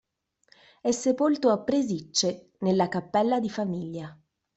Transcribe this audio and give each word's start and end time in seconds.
È 0.81 0.89
sepolto 0.89 1.51
a 1.51 1.59
Presicce 1.59 2.53
nella 2.61 2.87
cappella 2.89 3.39
di 3.39 3.51
famiglia. 3.51 4.17